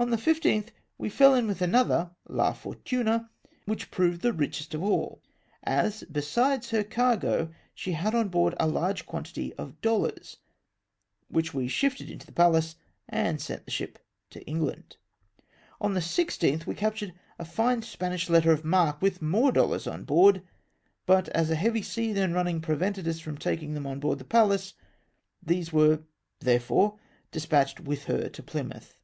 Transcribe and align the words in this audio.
On 0.00 0.10
the 0.10 0.16
15th, 0.16 0.68
we 0.96 1.08
fell 1.08 1.34
in 1.34 1.48
with 1.48 1.60
another. 1.60 2.12
La 2.28 2.52
Fortuna, 2.52 3.28
which 3.64 3.90
proved 3.90 4.20
the 4.22 4.32
richest 4.32 4.72
of 4.72 4.84
aU, 4.84 5.18
as, 5.64 6.04
besides 6.04 6.70
her 6.70 6.84
cargo, 6.84 7.52
she 7.74 7.90
had 7.90 8.14
on 8.14 8.28
board 8.28 8.54
a 8.60 8.68
large 8.68 9.06
quantity 9.06 9.52
of 9.54 9.80
dollars, 9.80 10.36
which 11.26 11.52
we 11.52 11.66
shifted 11.66 12.08
into 12.08 12.26
the 12.26 12.32
Pallas, 12.32 12.76
and 13.08 13.40
sent 13.42 13.64
the 13.64 13.72
ship 13.72 13.98
to 14.30 14.40
England. 14.46 14.98
On 15.80 15.94
the 15.94 15.98
16th, 15.98 16.64
we 16.64 16.76
captured 16.76 17.12
a 17.36 17.44
fine 17.44 17.82
Spanish 17.82 18.30
letter 18.30 18.52
of 18.52 18.64
marque, 18.64 19.02
with 19.02 19.20
more 19.20 19.50
dollars 19.50 19.88
on 19.88 20.04
board; 20.04 20.42
but 21.06 21.28
as 21.30 21.50
a 21.50 21.56
heavy 21.56 21.82
sea 21.82 22.12
then 22.12 22.32
running 22.32 22.60
prevented 22.60 23.08
us 23.08 23.18
from 23.18 23.36
taking 23.36 23.74
them 23.74 23.84
on 23.84 23.98
board 23.98 24.20
the 24.20 24.24
Pallas, 24.24 24.74
these 25.42 25.72
were 25.72 26.04
therefore 26.38 27.00
despatched 27.32 27.80
with 27.80 28.04
her 28.04 28.28
to 28.28 28.42
Plymouth. 28.44 28.94